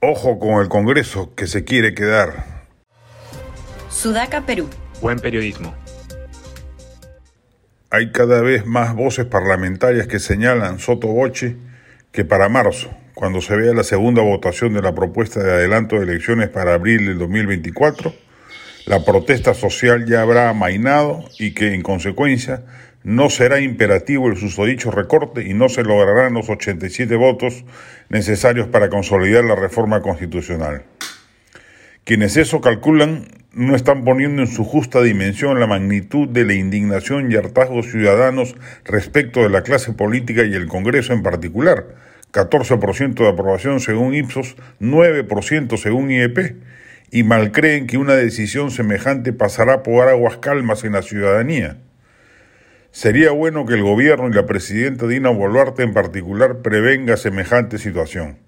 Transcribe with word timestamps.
Ojo 0.00 0.38
con 0.38 0.60
el 0.60 0.68
Congreso 0.68 1.34
que 1.34 1.46
se 1.46 1.64
quiere 1.64 1.94
quedar. 1.94 2.66
Sudaca, 3.88 4.44
Perú. 4.44 4.68
Buen 5.00 5.18
periodismo. 5.18 5.74
Hay 7.88 8.12
cada 8.12 8.42
vez 8.42 8.66
más 8.66 8.94
voces 8.94 9.24
parlamentarias 9.24 10.06
que 10.06 10.18
señalan 10.18 10.80
soto 10.80 11.08
voce 11.08 11.56
que 12.12 12.26
para 12.26 12.50
marzo, 12.50 12.90
cuando 13.14 13.40
se 13.40 13.56
vea 13.56 13.72
la 13.72 13.84
segunda 13.84 14.20
votación 14.20 14.74
de 14.74 14.82
la 14.82 14.94
propuesta 14.94 15.42
de 15.42 15.50
adelanto 15.50 15.96
de 15.96 16.02
elecciones 16.02 16.50
para 16.50 16.74
abril 16.74 17.06
del 17.06 17.18
2024, 17.18 18.12
la 18.84 19.02
protesta 19.02 19.54
social 19.54 20.04
ya 20.04 20.20
habrá 20.20 20.50
amainado 20.50 21.24
y 21.38 21.54
que 21.54 21.72
en 21.72 21.82
consecuencia 21.82 22.64
no 23.06 23.30
será 23.30 23.60
imperativo 23.60 24.26
el 24.26 24.36
susodicho 24.36 24.90
recorte 24.90 25.48
y 25.48 25.54
no 25.54 25.68
se 25.68 25.84
lograrán 25.84 26.34
los 26.34 26.50
87 26.50 27.14
votos 27.14 27.64
necesarios 28.08 28.66
para 28.66 28.88
consolidar 28.88 29.44
la 29.44 29.54
reforma 29.54 30.02
constitucional. 30.02 30.82
Quienes 32.02 32.36
eso 32.36 32.60
calculan 32.60 33.28
no 33.52 33.76
están 33.76 34.02
poniendo 34.02 34.42
en 34.42 34.48
su 34.48 34.64
justa 34.64 35.02
dimensión 35.02 35.60
la 35.60 35.68
magnitud 35.68 36.26
de 36.28 36.44
la 36.44 36.54
indignación 36.54 37.30
y 37.30 37.36
hartazgo 37.36 37.84
ciudadanos 37.84 38.56
respecto 38.84 39.40
de 39.42 39.50
la 39.50 39.62
clase 39.62 39.92
política 39.92 40.42
y 40.42 40.54
el 40.54 40.66
Congreso 40.66 41.12
en 41.12 41.22
particular. 41.22 41.86
14% 42.32 43.14
de 43.14 43.28
aprobación 43.28 43.78
según 43.78 44.14
Ipsos, 44.14 44.56
9% 44.80 45.76
según 45.76 46.10
IEP, 46.10 46.56
y 47.12 47.22
malcreen 47.22 47.86
que 47.86 47.98
una 47.98 48.14
decisión 48.16 48.72
semejante 48.72 49.32
pasará 49.32 49.84
por 49.84 50.08
aguas 50.08 50.38
calmas 50.38 50.82
en 50.82 50.94
la 50.94 51.02
ciudadanía. 51.02 51.76
Sería 52.96 53.30
bueno 53.30 53.66
que 53.66 53.74
el 53.74 53.82
gobierno 53.82 54.28
y 54.28 54.32
la 54.32 54.46
presidenta 54.46 55.06
Dina 55.06 55.28
Boluarte 55.28 55.82
en 55.82 55.92
particular 55.92 56.62
prevenga 56.62 57.18
semejante 57.18 57.76
situación. 57.76 58.38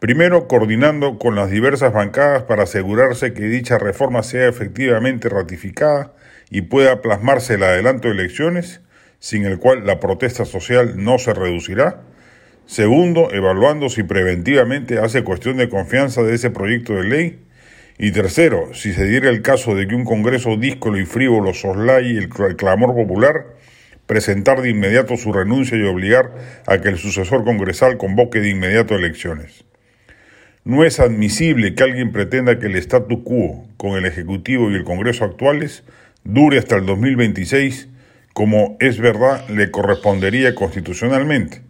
Primero, 0.00 0.48
coordinando 0.48 1.18
con 1.18 1.34
las 1.34 1.50
diversas 1.50 1.92
bancadas 1.92 2.44
para 2.44 2.62
asegurarse 2.62 3.34
que 3.34 3.42
dicha 3.42 3.76
reforma 3.76 4.22
sea 4.22 4.48
efectivamente 4.48 5.28
ratificada 5.28 6.14
y 6.48 6.62
pueda 6.62 7.02
plasmarse 7.02 7.56
el 7.56 7.62
adelanto 7.62 8.08
de 8.08 8.14
elecciones, 8.14 8.80
sin 9.18 9.44
el 9.44 9.58
cual 9.58 9.84
la 9.84 10.00
protesta 10.00 10.46
social 10.46 10.94
no 10.96 11.18
se 11.18 11.34
reducirá. 11.34 12.00
Segundo, 12.64 13.30
evaluando 13.34 13.90
si 13.90 14.02
preventivamente 14.02 14.98
hace 14.98 15.24
cuestión 15.24 15.58
de 15.58 15.68
confianza 15.68 16.22
de 16.22 16.34
ese 16.34 16.48
proyecto 16.48 16.94
de 16.94 17.04
ley 17.04 17.38
y 17.98 18.12
tercero, 18.12 18.74
si 18.74 18.92
se 18.92 19.04
diera 19.04 19.28
el 19.28 19.42
caso 19.42 19.74
de 19.74 19.88
que 19.88 19.94
un 19.96 20.04
Congreso 20.04 20.56
díscolo 20.56 20.98
y 20.98 21.04
frívolo 21.04 21.52
soslaye 21.52 22.16
el 22.16 22.28
clamor 22.28 22.94
popular, 22.94 23.56
presentar 24.06 24.62
de 24.62 24.70
inmediato 24.70 25.16
su 25.16 25.32
renuncia 25.32 25.76
y 25.76 25.82
obligar 25.82 26.32
a 26.66 26.78
que 26.78 26.88
el 26.88 26.96
sucesor 26.96 27.44
congresal 27.44 27.98
convoque 27.98 28.40
de 28.40 28.50
inmediato 28.50 28.94
elecciones. 28.94 29.64
No 30.64 30.84
es 30.84 31.00
admisible 31.00 31.74
que 31.74 31.82
alguien 31.82 32.12
pretenda 32.12 32.58
que 32.58 32.66
el 32.66 32.76
statu 32.76 33.24
quo 33.24 33.66
con 33.76 33.98
el 33.98 34.06
Ejecutivo 34.06 34.70
y 34.70 34.74
el 34.74 34.84
Congreso 34.84 35.24
actuales 35.24 35.82
dure 36.24 36.58
hasta 36.58 36.76
el 36.76 36.86
2026, 36.86 37.88
como 38.32 38.76
es 38.78 39.00
verdad 39.00 39.46
le 39.48 39.70
correspondería 39.70 40.54
constitucionalmente. 40.54 41.62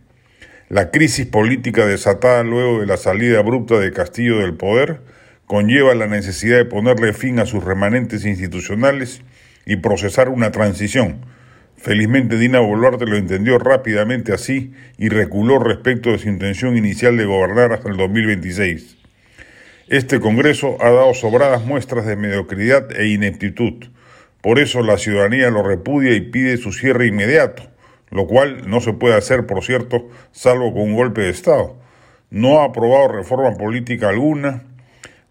La 0.69 0.91
crisis 0.91 1.27
política 1.27 1.87
desatada 1.87 2.43
luego 2.45 2.81
de 2.81 2.87
la 2.87 2.99
salida 2.99 3.39
abrupta 3.39 3.79
de 3.79 3.93
Castillo 3.93 4.39
del 4.39 4.55
poder 4.55 5.01
conlleva 5.49 5.95
la 5.95 6.07
necesidad 6.07 6.59
de 6.59 6.67
ponerle 6.67 7.15
fin 7.15 7.39
a 7.41 7.47
sus 7.47 7.65
remanentes 7.65 8.27
institucionales 8.27 9.23
y 9.65 9.77
procesar 9.77 10.29
una 10.29 10.53
transición. 10.53 11.25
Felizmente 11.77 12.37
Dina 12.37 12.61
Boluarte 12.61 13.07
lo 13.07 13.17
entendió 13.17 13.59
rápidamente 13.59 14.35
así 14.35 14.73
y 14.99 15.09
reculó 15.09 15.59
respecto 15.59 16.13
de 16.13 16.19
su 16.19 16.29
intención 16.29 16.77
inicial 16.77 17.17
de 17.17 17.25
gobernar 17.25 17.73
hasta 17.73 17.89
el 17.89 17.97
2026. 17.97 18.99
Este 19.89 20.21
Congreso 20.21 20.77
ha 20.81 20.91
dado 20.91 21.15
sobradas 21.15 21.65
muestras 21.65 22.05
de 22.05 22.17
mediocridad 22.17 22.93
e 22.95 23.07
ineptitud. 23.09 23.87
Por 24.43 24.59
eso 24.59 24.83
la 24.83 24.99
ciudadanía 24.99 25.49
lo 25.51 25.63
repudia 25.63 26.13
y 26.13 26.21
pide 26.21 26.59
su 26.59 26.73
cierre 26.73 27.07
inmediato, 27.07 27.63
lo 28.11 28.27
cual 28.27 28.69
no 28.69 28.81
se 28.81 28.93
puede 28.93 29.15
hacer, 29.15 29.47
por 29.47 29.65
cierto, 29.65 30.11
salvo 30.31 30.75
con 30.75 30.83
un 30.83 30.95
golpe 30.95 31.23
de 31.23 31.31
Estado. 31.31 31.79
No 32.29 32.61
ha 32.61 32.65
aprobado 32.65 33.09
reforma 33.09 33.55
política 33.57 34.11
alguna, 34.11 34.65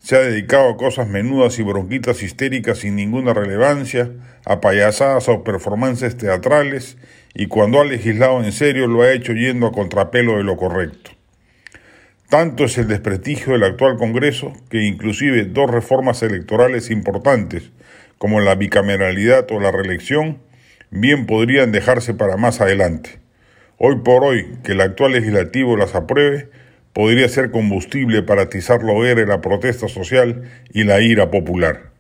se 0.08 0.16
ha 0.16 0.20
dedicado 0.20 0.70
a 0.70 0.78
cosas 0.78 1.10
menudas 1.10 1.60
y 1.60 1.64
bronquitas 1.64 2.24
histéricas 2.24 2.78
sin 2.78 2.96
ninguna 2.96 3.34
relevancia, 3.34 4.10
a 4.46 4.62
payasadas 4.62 5.28
o 5.28 5.44
performances 5.44 6.16
teatrales, 6.16 6.96
y 7.34 7.48
cuando 7.48 7.82
ha 7.82 7.84
legislado 7.84 8.42
en 8.42 8.54
serio 8.54 8.88
lo 8.88 9.02
ha 9.02 9.12
hecho 9.12 9.34
yendo 9.34 9.68
a 9.68 9.74
contrapelo 9.74 10.38
de 10.38 10.46
lo 10.46 10.56
correcto. 10.56 11.12
Tanto 12.30 12.64
es 12.64 12.78
el 12.78 12.88
desprestigio 12.88 13.52
del 13.52 13.66
actual 13.66 13.98
Congreso 13.98 14.54
que 14.70 14.84
inclusive 14.84 15.44
dos 15.44 15.70
reformas 15.70 16.24
electorales 16.24 16.90
importantes, 16.90 17.70
como 18.18 18.40
la 18.40 18.56
bicameralidad 18.56 19.46
o 19.52 19.60
la 19.60 19.74
reelección, 19.74 20.38
bien 20.90 21.26
podrían 21.26 21.74
dejarse 21.74 22.14
para 22.14 22.38
más 22.38 22.62
adelante. 22.62 23.20
Hoy 23.78 23.98
por 24.06 24.24
hoy, 24.24 24.56
que 24.64 24.72
el 24.72 24.80
actual 24.80 25.12
legislativo 25.12 25.76
las 25.76 25.96
apruebe, 25.96 26.48
podría 26.94 27.30
ser 27.30 27.52
combustible 27.52 28.24
para 28.24 28.44
atizar 28.44 28.84
la 28.84 28.94
hoguera 28.94 29.26
la 29.26 29.42
protesta 29.42 29.88
social 29.88 30.44
y 30.74 30.84
la 30.84 31.02
ira 31.02 31.30
popular. 31.30 31.92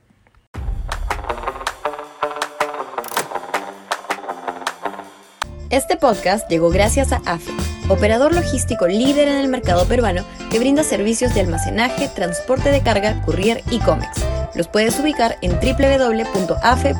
Este 5.69 5.97
podcast 5.97 6.49
llegó 6.49 6.69
gracias 6.69 7.11
a 7.11 7.17
AFE, 7.25 7.51
operador 7.89 8.33
logístico 8.33 8.87
líder 8.87 9.27
en 9.27 9.35
el 9.35 9.49
mercado 9.49 9.85
peruano 9.85 10.23
que 10.49 10.59
brinda 10.59 10.81
servicios 10.81 11.33
de 11.35 11.41
almacenaje, 11.41 12.07
transporte 12.07 12.71
de 12.71 12.81
carga, 12.81 13.21
courier 13.23 13.61
y 13.69 13.79
cómics. 13.79 14.23
Los 14.55 14.69
puedes 14.69 14.97
ubicar 14.99 15.35
en 15.41 15.51
www.afe.pe. 15.59 16.97